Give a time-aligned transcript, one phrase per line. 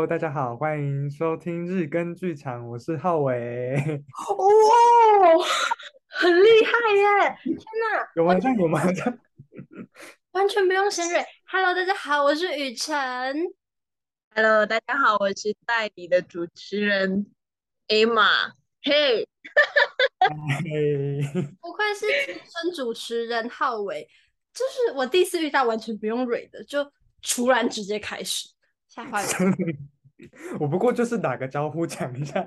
[0.00, 3.74] Hello，大家好，欢迎收听日更剧场，我是浩伟。
[3.76, 5.44] 哇，
[6.08, 7.36] 很厉害耶！
[7.42, 8.34] 天哪，有吗？
[8.58, 8.80] 有吗？
[10.30, 11.22] 完全不用先蕊。
[11.44, 12.96] Hello，大家好，我是雨辰。
[14.34, 17.26] Hello，大家好，我是代理的主持人
[17.86, 18.52] Emma。
[18.82, 19.28] 嘿，
[21.60, 24.08] 不愧是资深主持人浩伟，
[24.54, 26.90] 就是我第一次遇到完全不用蕊的，就
[27.20, 28.48] 突然直接开始。
[28.90, 29.28] 吓坏了！
[30.60, 32.44] 我不过就是打个招呼，讲一下，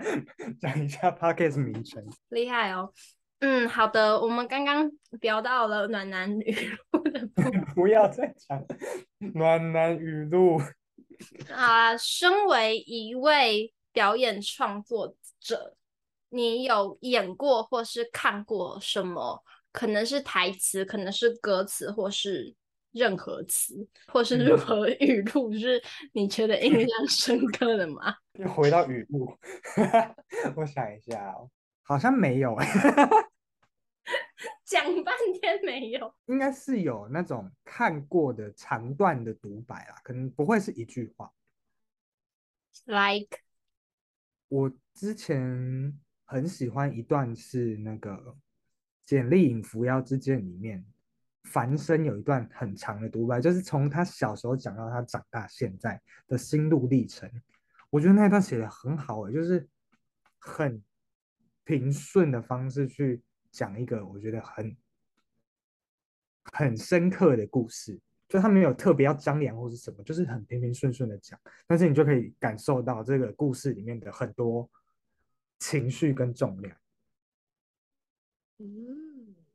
[0.59, 2.05] 讲一下 Podcast 名称。
[2.29, 2.93] 厉害哦！
[3.39, 8.63] 嗯，好的，我们刚刚聊到了暖男语录的部分， 不要再讲
[9.33, 10.61] 暖男语录
[11.49, 11.95] 啊！
[11.97, 15.75] 身为一位表演创作者，
[16.30, 19.44] 你有演过或是看过什么？
[19.71, 22.53] 可能是台词，可能是歌词，或是？
[22.94, 25.81] 任何词或是任何语录，是
[26.13, 28.16] 你觉得印象深刻的吗？
[28.39, 29.36] 又回到语录，
[30.55, 31.49] 我想一下哦，
[31.81, 32.67] 好像没有哎，
[34.64, 41.31] 讲半天没有，应该是有那种看过的长段的独白啦，可能不会是一句话。
[42.86, 43.39] Like，
[44.49, 48.11] 我之前很喜欢一段是那个
[49.05, 50.86] 《简历影扶摇之剑》里面。
[51.44, 57.30] 繁生有一段很长的独白，就是从他小时候讲到他长大现在的心路历程。
[57.89, 59.67] 我觉得那一段写得很好诶，就是
[60.39, 60.83] 很
[61.64, 63.21] 平顺的方式去
[63.52, 64.75] 讲一个我觉得很
[66.45, 67.99] 很深刻的故事。
[68.30, 74.67] 就他没有特别要张扬或是什么，就是很平平顺顺的讲，但是你就可以感受到这个故事里面的很多
[75.59, 76.75] 情绪跟重量。
[78.58, 79.02] 嗯，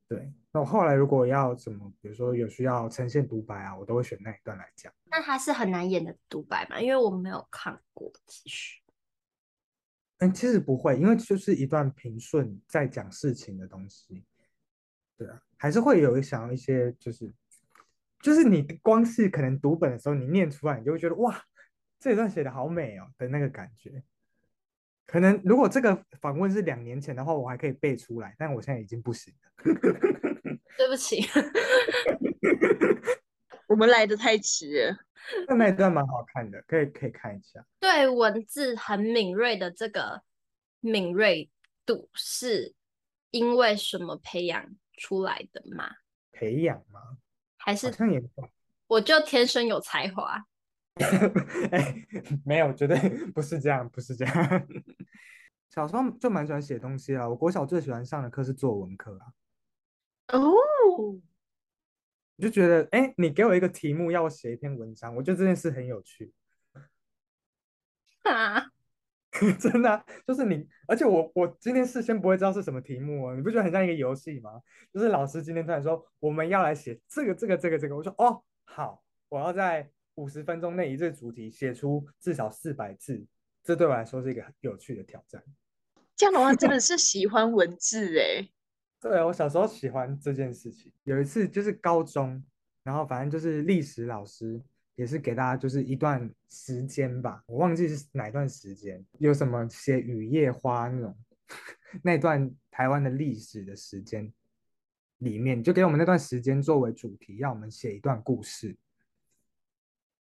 [0.08, 0.32] 对。
[0.50, 4.92] 那我后来如果要怎么，比如说有需要呈现独白啊，我都会选那一段来讲。
[5.04, 6.80] 那它是很难演的独白嘛？
[6.80, 8.80] 因为我没有看过，其实。
[10.20, 14.24] 嗯，其实不会，因为就是一段平顺在讲事情的东西。
[15.16, 17.32] 对啊，还是会有想要一些，就是
[18.20, 21.40] 就是你光是可能读本的时候，你念出来，你就会觉得哇，
[22.00, 24.02] 这一段写的好美哦的那个感觉。
[25.08, 29.50] 可能如果这个访问是两年前的话，我还可以背出来，但我现在已经不行了。
[30.76, 31.26] 对不起，
[33.66, 34.98] 我们来的太迟了。
[35.48, 37.64] 那那一段蛮好看的，可以可以看一下。
[37.80, 40.22] 对文字很敏锐的这个
[40.80, 41.50] 敏锐
[41.86, 42.74] 度，是
[43.30, 44.64] 因为什么培养
[44.98, 45.90] 出来的吗？
[46.32, 47.00] 培养吗？
[47.56, 48.22] 还是好像也
[48.86, 50.44] 我就天生有才华？
[51.70, 51.94] 哎，
[52.44, 52.96] 没有，绝对
[53.32, 54.68] 不是这样，不是这样。
[55.70, 59.26] 小时候就蛮喜欢写东西啊，我国小最喜欢上的课是作文课啊。
[60.38, 60.52] 哦，
[62.36, 66.32] 我就觉得，哎，你给我一个题目，要我写一篇文章，我觉得这件事很有趣。
[68.24, 68.66] 啊，
[69.58, 74.60] 真的啊，就是你，而且我我今天事先不会知道是什么题目哦，你不觉得很像一个游戏吗？
[74.92, 83.26] 就是老师今天突然说我们要来写这个这个这个这个，我说哦好，我要在五十分钟内以这个主题写出至少四百字，
[83.68, 85.44] 这对我来说是一个很有趣的挑战。
[86.16, 88.48] 这样的话真的是喜欢文字哎。
[88.98, 90.90] 对，我小时候喜欢这件事情。
[91.04, 92.42] 有一次就是高中，
[92.82, 94.58] 然后反正就是历史老师
[94.94, 101.14] 也是给大家就是一段时间吧，我忘记是哪段时间，有什么写雨夜花那种
[102.02, 104.32] 那段台湾的历史的时间
[105.18, 108.74] 里面，就给我们那段时间作为主题，让我们写一段故事。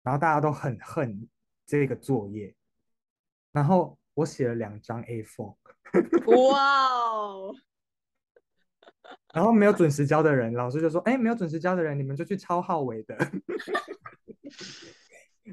[0.02, 1.26] 然后大家都很恨
[1.64, 2.54] 这个作业，
[3.52, 5.54] 然后我写了两张 A4。
[6.26, 7.54] 哇哦！
[9.32, 13.16] 然后没有准时交的人，老师就说：“哎，没有准时交的人，你们就去抄浩伟的。”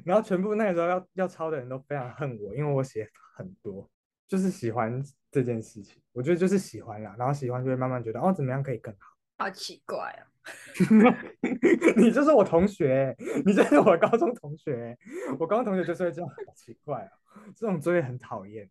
[0.04, 3.88] 然后全部那个时候要要抄的人都非常恨我，因为我写很多，
[4.28, 6.02] 就是喜欢这件事情。
[6.12, 9.16] 我觉得就是喜欢啦，然后喜欢就会慢慢觉得哦，怎么样可以更好。
[9.38, 10.28] 好奇怪啊！
[11.96, 13.14] 你就是我同学，
[13.44, 14.96] 你就是我高中同学，
[15.38, 17.10] 我高中同学就是会这样，好奇怪啊！
[17.56, 18.68] 这种作业很讨厌。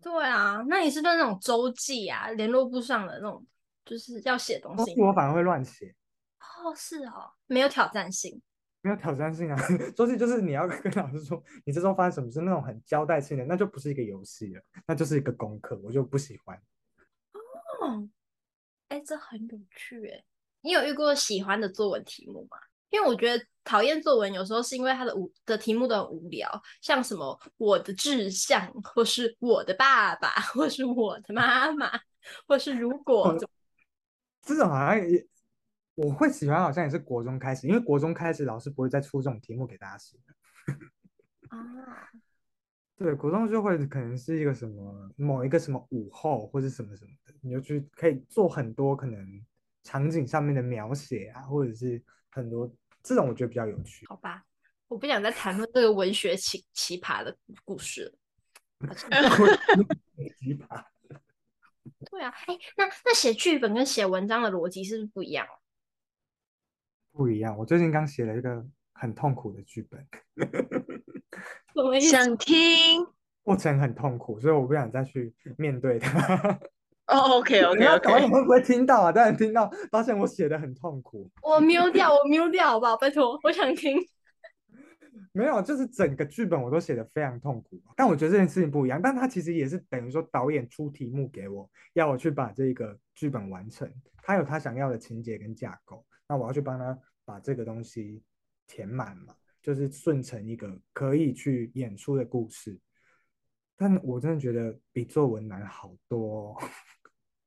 [0.00, 3.46] 对啊，那你是不是那种周记啊，联络簿上的那种？
[3.84, 5.94] 就是要写东西，我反而会乱写。
[6.40, 8.42] 哦，是哦，没有挑战性，
[8.80, 9.56] 没有挑战性啊。
[9.94, 16.60] 周记就是你要跟老师说你这周发生什么事，那种很交代性的，那就不是一个游戏了，那就是一个功课，我就不喜欢。
[17.80, 18.08] 哦，
[18.88, 20.24] 哎，这很有趣哎。
[20.66, 22.58] 你有遇过喜欢的作文题目吗？
[22.90, 31.88] 因为我觉得讨厌作文有时候是因为它的无的题目都很无聊，像什么我的志向，或是我的爸爸，或是我的妈妈，
[32.48, 33.28] 或是如果。
[33.28, 33.38] 哦
[34.42, 35.26] 这种好像也
[35.96, 40.76] 我会喜欢，好像也是国中开始，因为国中开始老师不会再出这种题目给大家写的。
[41.48, 41.58] 啊，
[42.96, 49.44] 对，国中就会可能是一个什么某一个什么午后或者什么什么的，你就去可以做很多可能
[49.86, 52.68] 场景上面的描写啊，或者是很多
[53.04, 54.04] 这种我觉得比较有趣。
[54.08, 54.42] 好吧，
[54.88, 58.12] 我不想再谈论这个文学奇奇葩的故事了。
[60.40, 60.84] 奇葩。
[62.10, 65.46] 对啊，哎，那那写剧本跟写文章的逻辑是不是不一样？
[67.12, 67.56] 不一样。
[67.56, 70.04] 我最近刚写了一个很痛苦的剧本。
[72.00, 73.06] 想听，
[73.42, 76.58] 过程很痛苦，所以我不想再去面对它。
[77.06, 77.98] 哦，OK，OK，OK。
[78.02, 79.12] 导演会不会听到啊？
[79.12, 81.30] 当然听到，发现我写的很痛苦。
[81.42, 82.96] 我 mute 掉，我 mute 掉，好不好？
[82.96, 83.96] 拜托，我想听。
[85.32, 87.80] 没有，就是整个剧本我都写的非常痛苦。
[87.94, 93.90] 但我觉得这件事情不一样，但他其实也是等于说导演出题目给我，要我去把这个剧本完成。
[94.22, 98.22] 他有他想要的情节跟架构，那我要去帮他把这个东西
[98.66, 99.34] 填满嘛。
[99.62, 102.78] 就是顺成一个可以去演出的故事，
[103.76, 106.56] 但我真的觉得比作文难好多哦。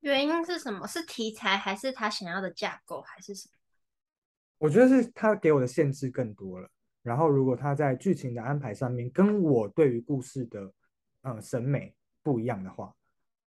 [0.02, 0.88] 原因是什么？
[0.88, 3.54] 是题材，还是他想要的架构，还是什么？
[4.58, 6.70] 我觉得是他给我的限制更多了。
[7.02, 10.74] 然后，如果他在剧情的安排上面跟我对于故事的
[11.22, 12.94] 呃审美不一样的话，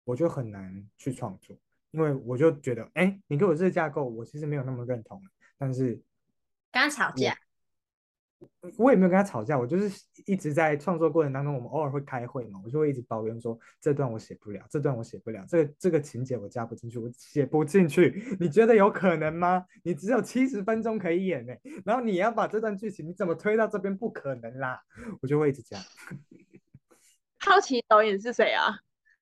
[0.05, 1.57] 我就很难去创作。
[1.91, 5.23] 因为我就觉得，哎，你给我这个架构，我其实没有那么认同。
[5.57, 6.01] 但是，
[6.71, 7.37] 刚吵架。
[8.77, 19.65] 我也没有跟他吵架，我就是一直在创作过程当中，我们偶尔会开会嘛，我就会一直抱怨说，这段我写不了，这段我写不了，这个这个情节我加不进去，我写不进去， 你觉得有可能吗？
[19.83, 21.55] 你只有七十分钟可以演呢，
[21.85, 23.97] 然后你要把这段剧情你怎么推到这边？
[23.97, 24.81] 不可能啦，
[25.21, 25.81] 我就会一直讲。
[27.41, 28.79] 好奇导演是谁啊？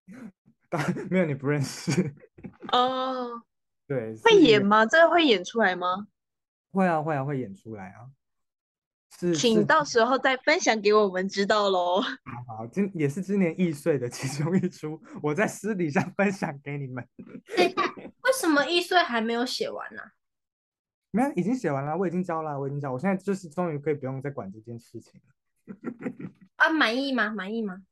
[1.08, 2.14] 没有，你不认识
[2.72, 3.30] 哦。
[3.30, 3.42] Oh,
[3.86, 4.84] 对，会演吗？
[4.84, 6.08] 这个会演出来吗？
[6.72, 8.10] 会啊，会啊，会演出来啊。
[9.18, 12.00] 是，请到时候再分享给我们知道喽。
[12.00, 17.06] 好，今也是今年易碎的其中一出，我在私底下分享给你们。
[17.56, 20.02] 对，为什么易碎还没有写完呢？
[21.10, 25.32] 没有，已经写完了，我已经交了，我已经交，我现在就是终于可以不用再管这件事情了。
[26.56, 27.30] 啊，满意吗？
[27.30, 27.82] 满意吗？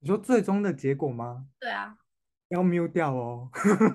[0.00, 1.46] 你说最终的结果吗？
[1.60, 1.96] 对啊，
[2.48, 3.48] 要 mute 掉哦。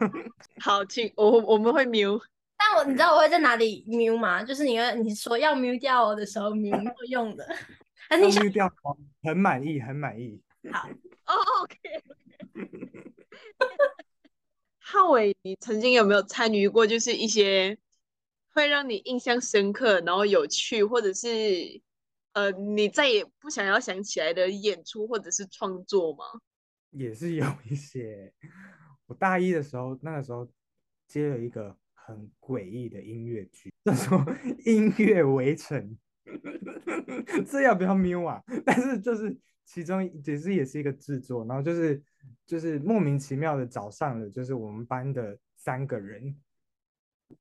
[0.64, 2.24] 好，请我我们会 mute。
[2.62, 4.44] 但我你知道我会在哪里 mute 吗？
[4.44, 7.48] 就是你你说要 mute 掉我的时候 mute 用的。
[8.12, 8.70] 要 mute 掉，
[9.24, 10.42] 很满意，很满意。
[10.70, 10.90] 好，
[11.26, 11.78] 哦、oh,，OK。
[14.78, 17.78] 浩伟，你曾经有没有参与过，就是一些
[18.54, 21.28] 会让你印象深刻，然后有趣，或者是
[22.34, 26.26] 呃，你再也不想要想起来的演出或者是创作吗？
[26.92, 28.34] 也是有一些。
[29.06, 30.46] 我大一的时候，那个时候
[31.08, 31.78] 接了一个。
[32.10, 34.18] 很诡异的音乐剧，叫做
[34.70, 35.96] 《音乐围城》，
[37.46, 38.44] 这要不要瞄啊？
[38.66, 42.02] 但是就是其中其实也是一个制作，然后就是
[42.48, 46.36] 就是莫名其妙的找上了，就是我们班的三个人，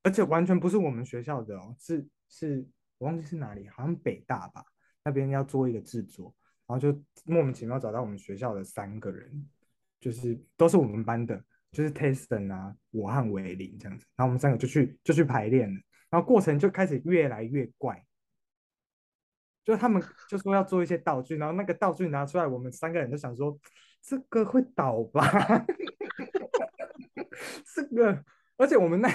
[0.03, 2.63] 而且完全不是我们学校的哦，是是
[2.99, 4.63] 我忘记是哪里，好像北大吧，
[5.03, 6.35] 那边要做一个制作，
[6.67, 9.49] 然后就莫名其妙找到我们学校的三个人，
[9.99, 11.43] 就是都是我们班的。
[11.71, 15.79] 就是 Tyson 啊，我和维林这样子，然后我们三个就去就去排练了，
[16.09, 18.05] 然后过程就开始越来越怪，
[19.63, 23.59] 就他们 就说要做一些道具，然后那个道具拿出来，我们三个人都想说
[24.01, 25.23] 这个会倒吧，
[27.75, 28.23] 这个。
[28.59, 29.09] 而且我们那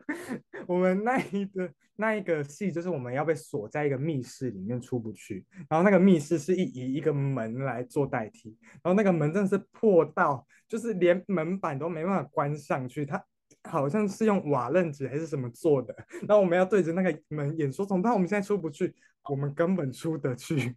[0.66, 13.22] 我们那一个那一个戏，就是我们要被锁在一个密室里面出不去，然后那个密室是以一个门来做代替，然后那个门真的是破到，就是连门板都没办法关上去，它
[13.64, 15.94] 好像是用瓦楞纸还是什么做的，
[16.26, 18.10] 然后我们要对着那个门演说，怎么办？
[18.12, 18.94] 我们现在出不去，
[19.28, 20.74] 我们根本出得去，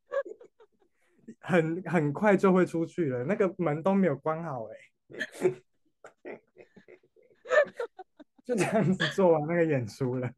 [1.40, 4.76] 很很快就会出去了，那个门都没有关好哎。
[8.44, 10.30] 就这样子做完那个演出了，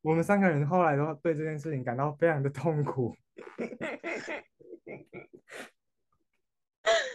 [0.00, 3.14] 我们三个人后来都对这件事情感到非常的痛苦。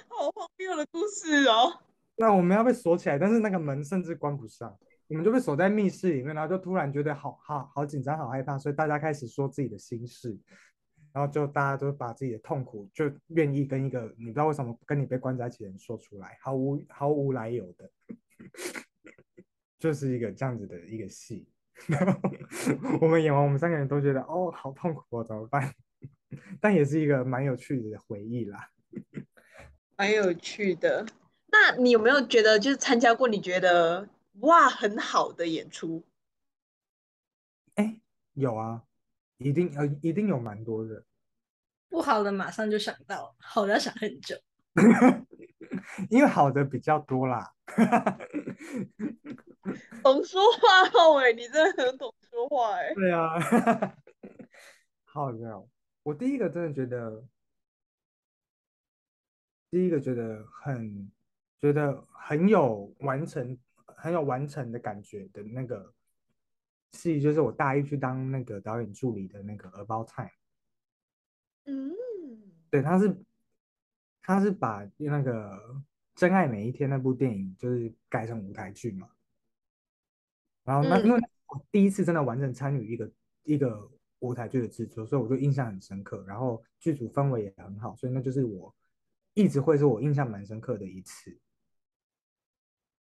[0.09, 1.79] 好荒谬的故事哦！
[2.17, 4.77] 那我们要被锁起来，但是那个门甚至关不上，
[5.07, 10.37] 我们就被锁在密室里面，然后就突然觉得好好好紧张、好害怕，所以大家开始说自己的心事，
[11.13, 17.91] 然后就大家都把自己的痛苦就愿意跟一个你不知道为什么跟你被关在一起的人说出来，毫无毫无来由的。
[19.79, 21.47] 就是一个这样子的一个戏，
[22.99, 25.73] 我们演完，我们三个人都觉得哦，好痛苦哦，怎么办？
[26.59, 28.69] 但也是一个蛮有趣的回忆啦，
[29.95, 31.05] 蛮有趣的。
[31.47, 34.09] 那你有没有觉得，就是参加过你觉得
[34.41, 36.05] 哇很好的演出？
[37.75, 38.01] 哎，
[38.33, 38.83] 有啊，
[39.39, 41.03] 一定呃，一定有蛮多的。
[41.89, 44.37] 不好的马上就想到，好的要想很久。
[46.09, 47.53] 因为好的比较多啦。
[50.03, 52.93] 懂说话哦，哎，你真的很懂说话哎。
[52.93, 53.39] 对啊。
[55.05, 55.67] 好的，
[56.03, 57.23] 我第一个真的觉得，
[59.71, 61.11] 第一个觉得很
[61.59, 65.93] 觉得很有完成，很有完成的感觉的那个
[66.93, 70.31] 戏，就是我大一去当那个导演助理的那个 About Time。
[71.65, 71.91] 嗯，
[72.69, 73.15] 对，他是。
[74.21, 75.57] 他是把那个
[76.13, 79.09] 《真爱每一天》那部电影就是改成舞台剧嘛，
[80.63, 86.23] 然后那因为我第一次真的完整参与一个一个舞台剧的制作，所以我就印象很深刻。
[86.27, 88.75] 然后剧组氛围也很好，所以那就是我
[89.33, 91.35] 一直会是我印象蛮深刻的一次。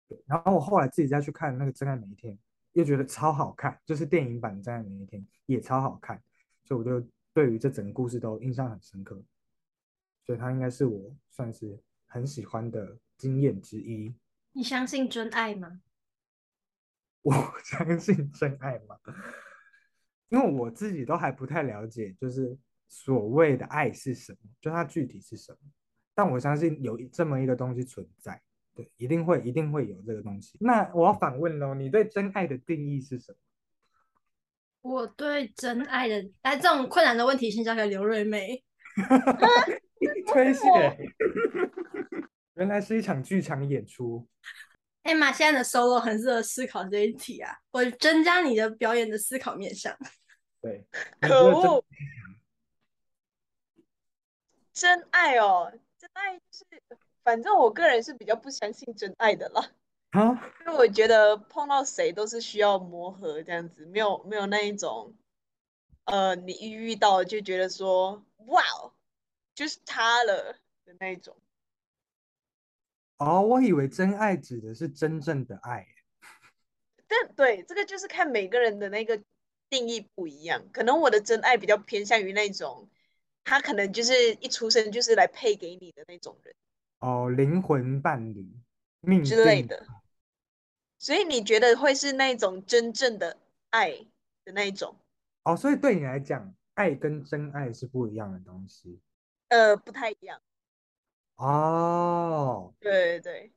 [0.08, 2.36] 对，然后我后来自己再去看那个《真爱每一天》，
[2.78, 6.22] 又觉得超好看，就是电影版《真爱每一天》也超好看，
[6.64, 9.20] 所以我就对于这整个故事都印象很深刻。
[10.24, 14.14] 所以它应该是我算是很喜欢的经验之一。
[14.52, 15.82] 你相信真爱吗？
[17.24, 18.96] 我相信真爱吗？
[20.30, 22.56] 因为我自己都还不太了解，就是
[22.88, 25.58] 所谓的爱是什么，就它具体是什么。
[26.14, 28.40] 但我相信有这么一个东西存在，
[28.78, 30.56] 对，一定会一定会有这个东西。
[30.62, 33.38] 那我要反问喽，你对真爱的定义是什么？
[34.82, 38.64] 我对真爱的，哎，这种困难的问题先交给刘瑞美。
[40.28, 40.70] 推卸，
[42.54, 44.28] 原来是一场剧场演出。
[45.04, 49.98] 艾玛现在的 solo 很适合思考这一题啊，我增加你的表演的思考面向。
[50.62, 50.86] 对，
[51.22, 51.84] 可恶，
[54.74, 56.66] 真爱哦，真爱是，
[57.28, 59.72] 反正我个人是比较不相信真爱的啦。
[60.18, 60.50] 啊？
[60.62, 65.14] 因为我觉得碰到谁都是需要磨合这样子，没有没有那一种，
[66.06, 68.94] 呃，你一遇到就觉得说，哇哦。
[69.54, 70.56] 就是他了
[70.86, 71.36] 的那一种。
[73.18, 75.86] 哦，我以为真爱指的是真正的爱。
[77.10, 79.22] 但对，这个就是看每个人的那个
[79.68, 80.70] 定义不一样。
[80.72, 82.90] 可能我的真爱比较偏向于那种，
[83.44, 86.56] 他可能就是一出生就是来配给你的那种人。
[87.00, 88.50] 哦，灵魂伴侣，
[89.02, 89.86] 命之类的。
[90.98, 93.38] 所以你觉得会是那种真正的
[93.70, 93.92] 爱
[94.44, 94.96] 的那一种？
[95.44, 99.00] 哦，所以对你来讲，爱跟真爱是不一样的东西。
[99.50, 100.42] 呃，不太一样。
[101.36, 103.52] 哦，对对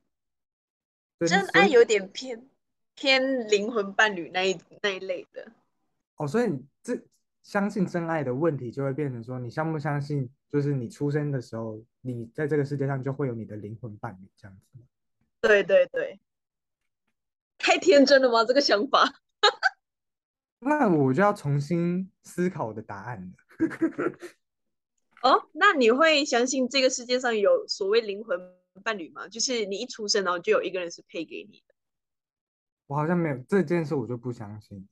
[1.17, 2.47] 对，真爱有点偏
[2.93, 5.51] 偏灵魂伴侣那一那一类的。
[6.17, 7.01] 哦，所以你这
[7.41, 10.29] 相信真爱的问题就会变成说，你相不相信？
[10.47, 14.79] 就是你出生的时候，你在这个世界上就会有你的灵魂伴侣这样子。
[15.39, 16.19] 对对对，
[17.57, 18.43] 太天真了吗？
[18.45, 19.05] 这个想法？
[20.59, 23.33] 那我就要重新思考我的答案了。
[25.23, 28.39] 哦，那你会相信这个世界上有所谓灵魂
[28.83, 29.27] 伴侣吗？
[29.27, 31.73] 就是你一出生，然后就有一个人是配给你的。
[32.87, 34.87] 我好像没有这件事，我就不相信。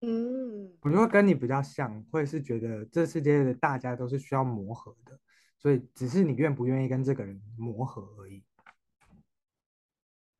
[0.00, 5.18] 嗯，我就会跟你比较像，会是觉得这世界的大家都是需要磨合的，
[5.62, 8.42] 所以只是你愿不愿意跟这个人磨合而已。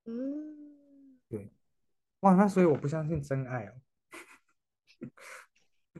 [0.04, 1.48] 嗯，对。
[2.20, 3.72] 哇，那所以我不相信真爱哦。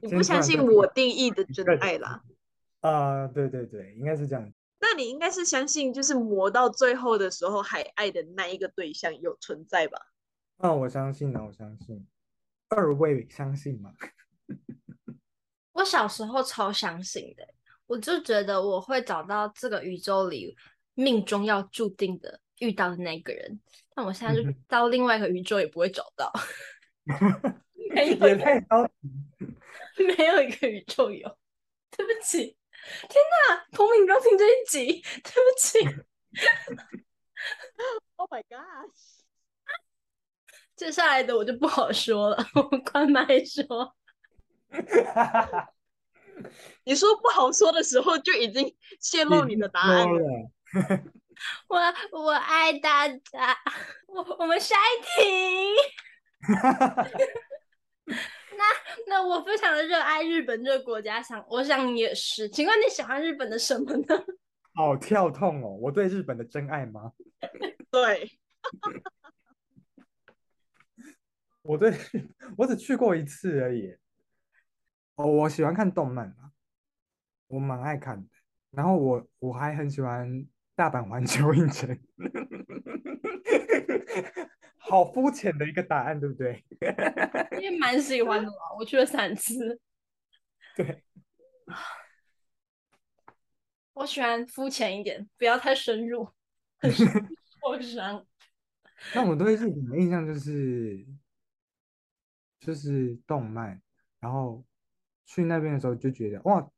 [0.01, 2.25] 你不相信我定义的真爱啦？
[2.81, 4.53] 啊，uh, 对对对，应该是这样。
[4.81, 9.99] 那你应该是相信，就是磨到最后的时候还爱的那一个对象有存在吧？
[10.57, 12.07] 那、uh, 我相信呢，我相信。
[12.69, 13.95] 二位相信吗？
[15.73, 17.55] 我小时候超相信的，
[17.93, 20.57] 我就觉得我会找到这个宇宙里
[20.95, 23.61] 命中要注定的遇到的那个人。
[23.95, 26.33] 但我现在就到另外一个宇宙也不会找到。
[27.95, 28.93] 也太高级，
[30.17, 31.29] 没有一个宇宙有，
[31.91, 32.57] 对不起。
[33.11, 33.15] 天
[33.51, 35.79] 哪，彭敏不要听这一集，对不起。
[38.17, 39.21] Oh my gosh！
[40.75, 43.95] 接下来的我就不好说了，我关麦说。
[46.85, 50.51] 你说不好说的时候，就已经泄露你的答案了。
[51.69, 51.79] 我
[52.19, 53.57] 我爱大家，
[54.09, 55.75] 我我们下一题。
[58.55, 58.65] 那
[59.09, 64.25] 那我非常的热爱日本这个国家，想我想你也是，请问你喜欢日本的什么呢？
[64.75, 65.69] 好跳痛哦！
[65.81, 67.13] 我对日本的真爱吗？
[67.91, 68.31] 对，
[71.63, 71.93] 我对，
[72.57, 73.95] 我只去过一次而已。
[75.17, 76.53] 哦，我喜欢看动漫啊，
[77.49, 78.29] 我蛮爱看的。
[78.71, 81.99] 然后我我还很喜欢大阪环球影城。
[84.79, 86.65] 好肤浅的一个答案，对不对？
[87.61, 89.81] 也蛮喜欢的嘛，我去了三次。
[90.75, 91.03] 对，
[93.93, 96.29] 我喜欢肤浅一点，不要太深入，
[96.79, 98.27] 很受伤。
[99.15, 101.07] 那我对日本的印象就是，
[102.61, 103.81] 就是动漫，
[104.21, 104.65] 然后
[105.35, 106.71] 去那边的时候就觉得哇，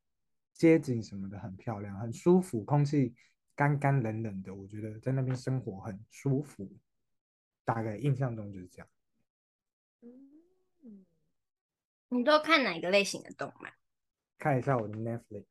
[0.53, 3.13] 街景什么的很漂亮，很舒服，空气
[3.57, 6.71] 干干冷冷的，我觉得在那边生活很舒服。
[7.65, 8.87] 大概印象中就是这样。
[12.11, 13.73] 你都看哪个类型的动漫？
[14.39, 15.47] 看一下我的 Netflix。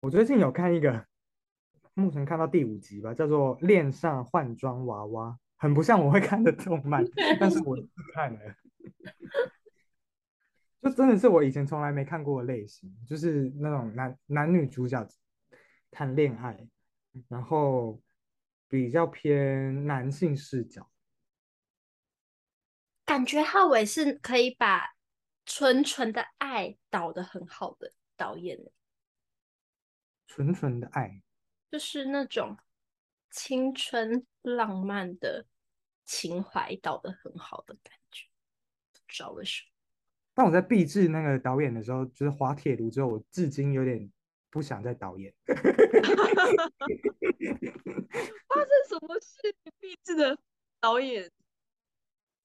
[0.00, 1.06] 我最近有看一个，
[1.92, 7.04] 目前看到第五集吧，叫做《恋上换装娃娃》，很不像我会看的动漫，
[7.38, 7.76] 但是我
[8.14, 8.56] 看了，
[10.84, 15.04] 就真的是我以前从来没看过的类型，就是那种男男女主角
[15.90, 16.68] 谈恋爱，
[17.28, 18.00] 然后
[18.68, 20.88] 比较偏男性视角，
[23.04, 24.94] 感觉浩伟是可以把。
[25.46, 28.58] 纯纯的爱导的很好的导演，
[30.26, 31.22] 纯纯的爱
[31.70, 32.56] 就是那种
[33.30, 35.46] 青春浪漫的
[36.06, 38.26] 情怀导的很好的感觉，
[38.94, 39.73] 不知道为什么。
[40.34, 44.10] 当我在毕制那个导演的时候，就是滑铁卢之后，我至今有点
[44.50, 45.32] 不想再导演。
[45.46, 45.54] 发
[48.60, 49.54] 生什么事？
[49.80, 50.38] 毕制的
[50.80, 51.30] 导演？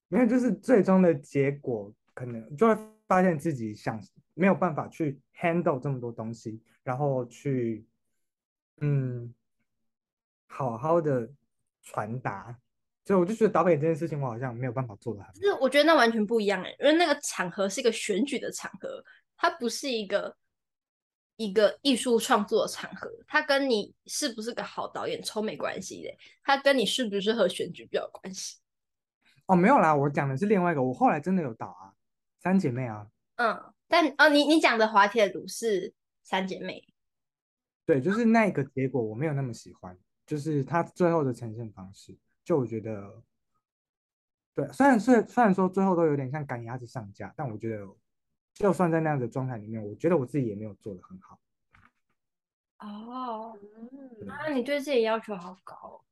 [0.08, 1.94] 没有，就是最终的结果。
[2.16, 2.76] 可能就会
[3.08, 3.98] 发现自己想
[4.34, 7.86] 没有办法去 handle 这么多东西，然后去
[8.82, 9.34] 嗯
[10.48, 11.32] 好好的
[11.82, 12.60] 传达，
[13.10, 15.34] 所以我就觉得导演这件事情我好像没有办法做的很。
[15.34, 19.04] 就是我觉得那完全不一样哎，因为那个场合是一个选举的场合，
[19.36, 20.38] 它不是一个
[21.38, 28.58] 一个艺术创作的场合，它跟你是不是个好导演超没关系的，它跟你适不适合选举比较有关系。
[29.48, 31.90] 哦，没有啦，我讲的是另外一个，我后来真的有导啊。
[32.42, 35.94] 三姐妹啊，嗯，但哦，你你讲的滑铁卢是
[36.24, 36.88] 三姐妹，
[37.86, 42.18] 对，就是那个结果我没有那么喜欢，就是他最后的呈现方式，
[42.50, 43.22] 就我觉得，
[44.56, 47.88] 对，虽然虽虽然说最后都有点像赶鸭子上架，但我觉得
[48.56, 51.40] 就算在那样的状态里面，我觉得我自己也没有做的很好。
[52.80, 53.56] 哦，
[54.26, 56.04] 那你对自己要求好高，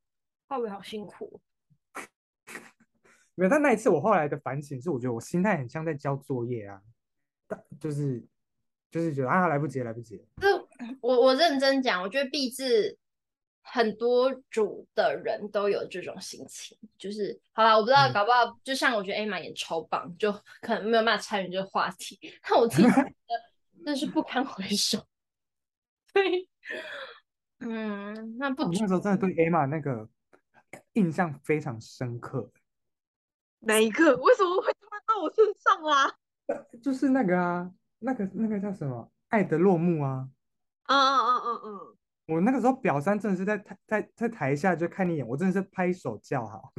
[0.46, 1.40] 会不会好辛苦？
[3.34, 6.80] 没有，但那一次我后来的反省是，我觉得我心态很像在交作业啊，
[7.80, 8.24] 就是
[8.92, 10.24] 就是觉得啊，来不及，来不及。
[10.40, 10.68] 就
[11.00, 12.96] 我我认真讲，我觉得毕制
[13.70, 25.06] 很多组的人都有这种心情，就是好了，我不知道搞不好，嗯、就像我觉得 Emma 演超棒，就可能没有办法参与这个话题，但我自己觉 得真是不堪回首。
[26.12, 26.48] 对，
[27.60, 30.08] 嗯，那不，我那时候真的对 Emma 那个
[30.94, 32.50] 印象非常深刻。
[33.60, 34.16] 哪一个？
[34.16, 36.14] 为什么会突然到我身上啊？
[36.82, 38.96] 就是那个啊，那个那个叫什么
[39.28, 40.28] 《爱的落幕》啊。
[40.86, 41.97] 嗯嗯嗯嗯嗯。
[42.28, 46.72] 我那个时候表三真的是在台在在台下就看你一眼，我真的是拍手叫好，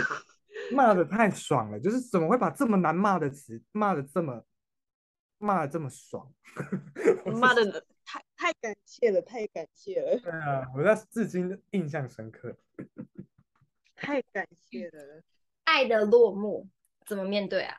[0.70, 4.44] 骂的太爽了，就是怎么会把这么难骂的词骂的这么
[5.38, 6.30] 骂的这么爽？
[7.40, 10.18] 骂的太太感谢了，太感谢了。
[10.20, 12.54] 对啊，我在至今印象深刻。
[13.94, 15.22] 太感谢了。
[15.64, 16.68] 爱的落幕
[17.06, 17.74] 怎么面对啊？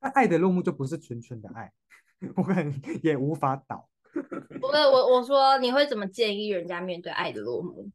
[0.00, 1.72] 那爱的落幕就不是纯纯的爱，
[2.36, 3.88] 我可能也无法导。
[4.62, 7.90] 我我我说你会怎么建议人家面对爱的落幕？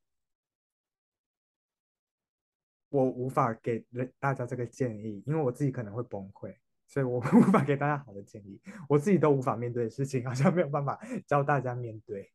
[2.89, 3.85] 我无法给
[4.19, 6.55] 大家这个建议，因为我自己可能会崩溃，
[6.87, 8.59] 所以我无法给大家好的建议。
[8.87, 12.31] 我自己都无法面对的事情，好像没有办法教大家面对。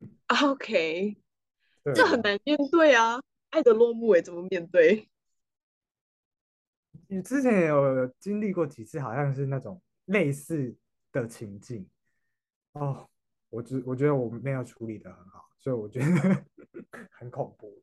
[0.44, 1.16] OK，
[1.82, 3.20] 对这很难面对啊！
[3.50, 5.08] 爱的落幕，哎，怎么面对？
[7.08, 10.76] 你之前也有经历过几次，好像是那种类似
[11.10, 11.88] 的情境
[12.74, 13.08] 哦。
[13.50, 16.06] 我只我觉得我没有处理的很好，所以我觉得
[17.12, 17.82] 很恐怖。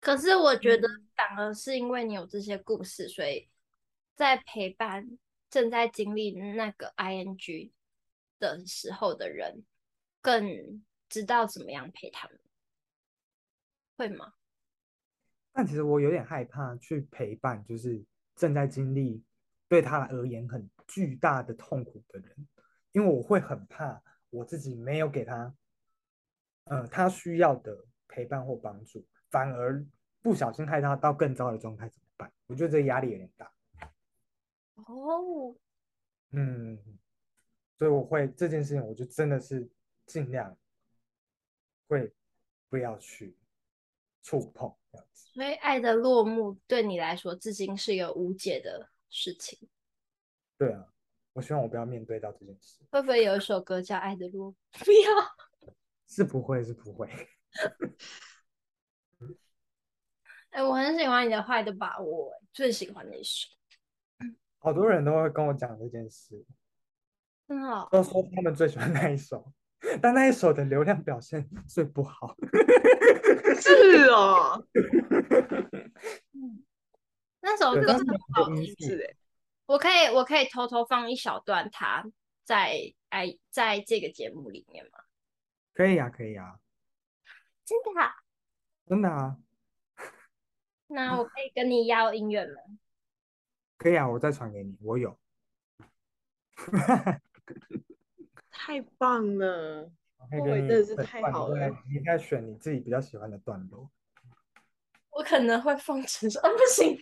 [0.00, 3.48] 可是我觉得反而是因为你有这些故事，所以
[4.14, 5.18] 在陪伴
[5.48, 7.72] 正在经历那个 ing
[8.38, 9.64] 的时候的人，
[10.20, 12.38] 更知道怎么样陪他们，
[13.96, 14.34] 会吗？
[15.52, 19.22] 但其实我有点害怕去陪伴，就是正在经历
[19.68, 22.48] 对他而言很巨大的痛苦的人，
[22.94, 25.54] 因为我会很怕我自己没有给他，
[26.64, 27.76] 呃，他需要的
[28.08, 29.84] 陪伴或帮助，反而
[30.22, 32.32] 不小心害他到更糟的状态怎么办？
[32.46, 33.52] 我觉得这个压力有点大。
[34.76, 35.54] 哦，
[36.30, 36.78] 嗯，
[37.78, 39.68] 所以我会这件事情，我就真的是
[40.06, 40.56] 尽量
[41.88, 42.14] 会
[42.68, 43.36] 不要去
[44.22, 44.74] 触碰。
[45.12, 49.68] 所以，爱的落幕对你来说，至今是一个无解的事情。
[50.56, 50.93] 对啊，
[51.34, 52.82] 我希望我不要面对到这件事。
[52.90, 54.52] 会不会有一首歌叫《爱的路》？
[54.84, 55.74] 不要，
[56.06, 57.08] 是不会，是不会。
[60.50, 63.48] 哎、欸，我很喜欢你的《坏的把握》，最喜欢那一首。
[64.58, 66.44] 好多人都会跟我讲这件事，
[67.48, 69.52] 真好，都说他们最喜欢那一首，
[70.00, 72.36] 但那一首的流量表现最不好。
[73.60, 74.64] 是哦。
[77.40, 79.16] 那首歌真的很好听，是
[79.66, 82.04] 我可以，我可以偷偷放一小段，它
[82.44, 84.98] 在哎，在这个节目里面吗？
[85.72, 86.60] 可以呀、啊，可以呀、啊。
[87.64, 88.14] 真的啊？
[88.86, 89.38] 真的啊。
[90.86, 92.52] 那我可以跟你要音乐吗？
[93.78, 95.18] 可以啊，我再传给你，我有。
[98.50, 99.90] 太棒了！
[100.30, 101.68] 我真的是太好了。
[101.88, 103.90] 你应该选你自己比较喜欢的段落。
[105.16, 106.98] 我可能会放成首，啊，不行，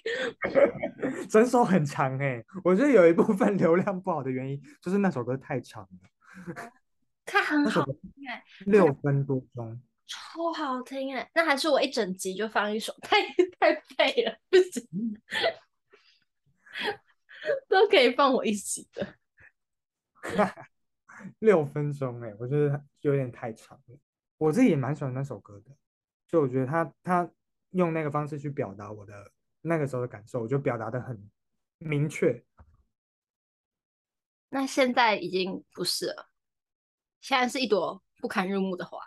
[1.31, 2.46] 整首很长哎，欸。
[2.62, 6.72] 我觉得有一部分流量不好的原因就是那首歌太长了。
[7.25, 7.94] 它很好听
[8.29, 11.31] 哎，六分多钟，超好听哎。
[11.35, 13.16] 那还是我一整集就放一首，太
[13.59, 14.87] 太废了，不行。
[17.68, 19.14] 都可以放我一起的。
[21.38, 23.98] 六分钟哎，我觉得有点太长了。
[24.37, 25.70] 我自己也蛮喜欢那首歌的，
[26.29, 27.31] 就我觉得他他。
[27.72, 29.30] 用那个方式去表达我的
[29.61, 31.30] 那个时候的感受，我就表达的很
[31.78, 32.42] 明确。
[34.48, 36.30] 那现在已经不是了，
[37.20, 38.98] 现在是一朵不堪入目的花。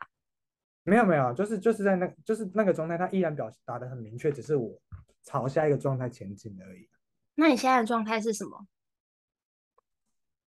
[0.84, 4.80] 没有没有，就是就是在那，就是那个状态，它依然表达的很明确，只是我
[5.24, 6.90] 朝下一个状态前进而已。
[7.34, 8.68] 那你现在的状态是什么？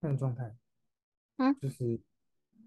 [0.01, 0.57] 那个状态，
[1.37, 2.01] 嗯，就是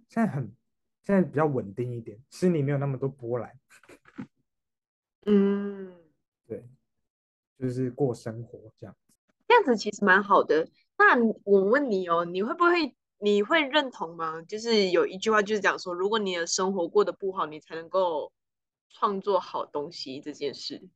[0.07, 0.55] 现在很
[1.03, 3.59] 现在比较稳定一点，心里没有那么多波澜。
[5.25, 5.95] 嗯，
[6.45, 6.65] 对，
[7.57, 9.13] 就是过生活这样子，
[9.47, 10.67] 这样子其实蛮好的。
[10.97, 14.41] 那我问你哦，你会不会你会认同吗？
[14.41, 18.33] 就是有一句话就是讲说，如果你的生活过得不好，你才能够
[18.89, 20.89] 创作好东西这件事。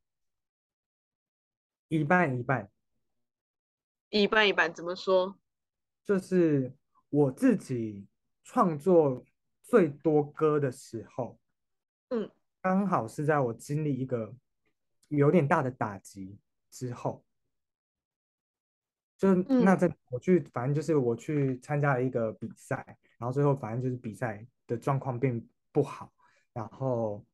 [1.88, 2.70] 一半一半，
[4.10, 5.38] 一半一半，怎么说？
[6.04, 6.74] 就是
[7.08, 8.06] 我自己
[8.44, 9.24] 创作
[9.62, 11.38] 最多歌的时候，
[12.10, 12.30] 嗯。
[12.68, 14.34] 刚好是在我经历一个
[15.08, 16.38] 有点大的打击
[16.70, 17.24] 之后，
[19.16, 22.84] 就那在我去，反正就是我去参加了一个比赛，
[23.16, 26.12] 然后最后反正就是比赛的状况并不好，
[26.52, 27.24] 然后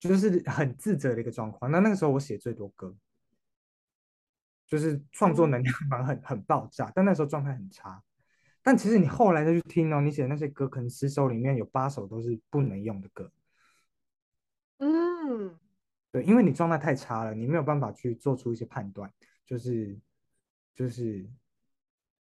[0.00, 1.70] 就是很自责的一个状况。
[1.70, 2.92] 那那个时候我写最多歌，
[4.66, 8.02] 就是创作能量蛮很很爆炸，但那时候状态很差。
[8.64, 13.30] 但其实你后来再去听哦，你写的那些歌，可能十首里面有八首都是不能用的歌。
[15.28, 15.54] 嗯，
[16.10, 19.12] 对，因为你状态太差了，你没有办法去做出一些判断，
[19.44, 19.94] 就是
[20.74, 21.28] 就是，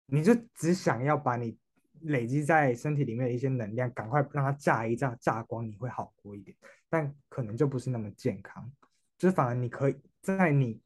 [0.06, 1.58] 你就只想要把你
[2.02, 6.56] 累积在身体里面的一些能量，赶快让它炸一炸，炸光，你会好过一点，
[6.88, 8.72] 但可能就不是那么健康，
[9.18, 10.80] 就是反而你可以在你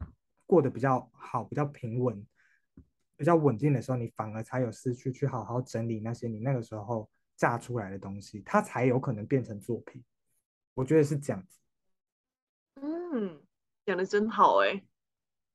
[0.46, 2.26] 过得比较好、比较平稳、
[3.18, 10.02] 比较稳定的时候，你反而才有思去去好好整理那些你那个时候炸出来的东西，它才有可能变成作品。
[10.74, 11.58] 我觉得是这样子。
[13.14, 13.42] 嗯，
[13.86, 14.84] 讲的真好哎。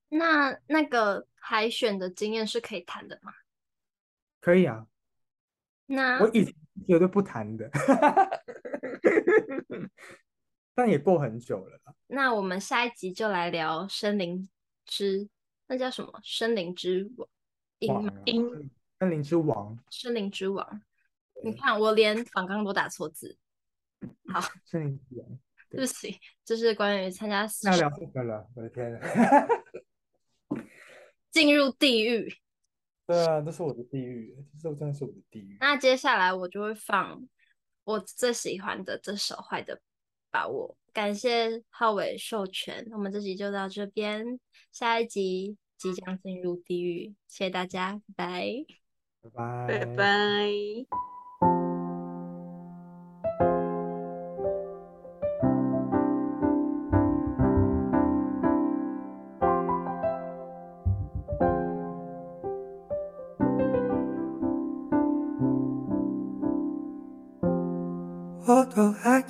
[0.08, 3.32] 那那个海选的经验是可以谈的吗？
[4.40, 4.86] 可以啊。
[5.86, 6.54] 那我以前
[6.86, 7.70] 绝对不谈的，
[10.74, 11.80] 但也过很久了。
[12.06, 14.48] 那我们下一集就来聊森林
[14.84, 15.28] 之，
[15.66, 16.20] 那叫什么？
[16.24, 17.10] 森林之
[17.88, 20.82] 王，音，森林之王，森林之王。
[21.44, 23.36] 你看，我连访纲都打错字。
[24.28, 25.38] 好，森林之王，对
[25.80, 27.46] 不起，这是关于参加。
[27.62, 29.00] 那聊这个了，我的天
[31.30, 32.32] 进入地狱。
[33.06, 35.56] 对啊，这是我的地狱，这真的是我的地狱。
[35.60, 37.20] 那接下来我就会放
[37.84, 39.80] 我最喜欢的这首《坏的
[40.30, 40.76] 把握》。
[40.92, 44.38] 感谢浩伟授权，我们这集就到这边，
[44.70, 48.64] 下一集即将进入地狱，谢谢大家，拜
[49.22, 51.21] 拜，拜拜，拜拜。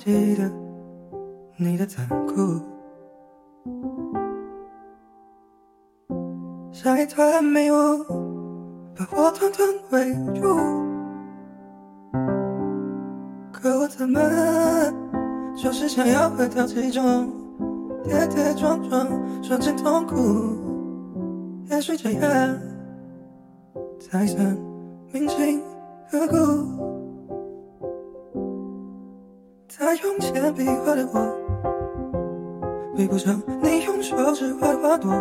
[0.03, 0.51] 记得
[1.55, 2.59] 你的残酷，
[6.73, 8.03] 像一团迷雾，
[8.97, 10.41] 把我团团围住。
[13.53, 14.19] 可我怎么
[15.55, 17.31] 就是想要回到其中，
[18.03, 19.07] 跌跌撞撞，
[19.41, 20.15] 尝尽痛苦。
[21.69, 22.57] 也许这样
[24.01, 24.45] 才算
[25.13, 25.61] 铭心
[26.11, 26.92] 刻骨。
[29.75, 31.19] 他用铅笔画的我，
[32.95, 35.11] 比不上你用手指画的花朵。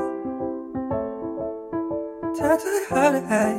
[2.38, 3.56] 他最好的爱，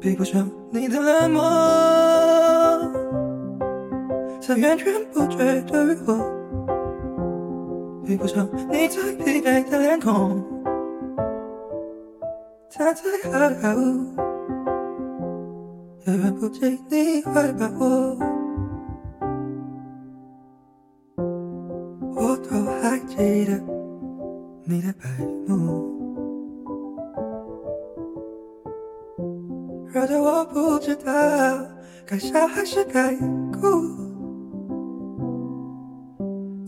[0.00, 1.42] 比不上你的冷漠。
[4.40, 6.16] 他源源不绝的欲火，
[8.02, 10.42] 比不上你最疲惫的脸孔。
[12.72, 14.06] 他最好的好物，
[16.06, 18.16] 远不及你坏的把握。
[18.16, 18.39] 我
[24.70, 25.10] 你的白
[25.48, 25.98] 目，
[29.92, 31.12] 惹得我不知道
[32.06, 33.66] 该笑还是该哭。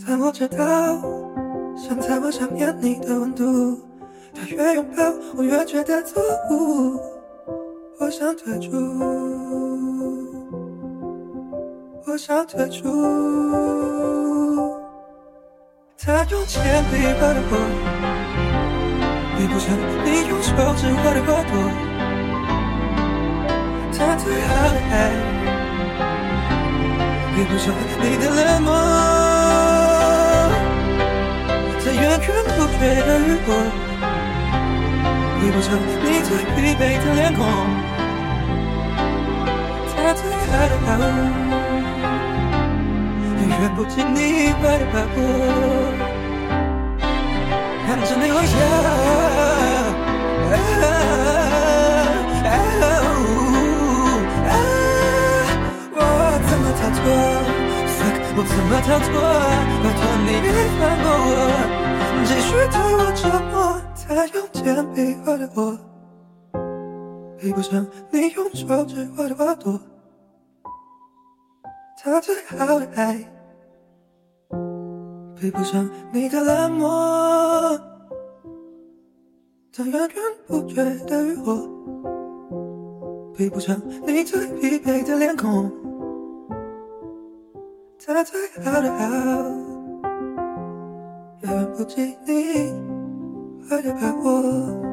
[0.04, 0.58] 但我知道，
[1.76, 3.78] 现在我想念你的温度。
[4.34, 5.04] 他越拥抱，
[5.36, 6.98] 我越觉得错误。
[8.00, 8.72] 我想退出，
[12.04, 14.21] 我想退出。
[16.04, 17.54] 他用铅笔画的我，
[19.38, 19.70] 比不上
[20.04, 21.52] 你用手指画的花朵。
[23.96, 24.94] 他最好的爱，
[27.36, 28.68] 比不上你的冷漠。
[31.78, 33.54] 他源源不绝的欲火。
[35.40, 37.46] 比不上你最疲惫的脸孔，
[39.94, 41.41] 他最爱的好物，
[43.60, 45.18] 远不及你坏的把握。
[47.86, 48.56] 看着你微笑，
[55.94, 55.98] 我
[56.46, 57.00] 怎么逃脱
[57.96, 59.10] ？Fuck，我怎么逃脱？
[59.82, 60.46] 拜托你别
[60.78, 61.30] 放过我，
[62.24, 63.52] 继续对我折磨。
[64.08, 64.60] 他用铅
[64.92, 65.58] 笔画的我，
[67.38, 69.80] 比不上你用手指画的花朵。
[72.02, 73.24] 他最好的爱，
[75.42, 76.88] 配不上你的冷漠。
[79.72, 80.10] 他源源
[80.46, 81.68] 不绝的欲火，
[83.34, 83.76] 配不上
[84.06, 85.68] 你最疲惫的脸孔。
[88.06, 89.06] 他最好的好，
[91.40, 92.72] 远远不及你。
[93.68, 94.91] 爱的把握。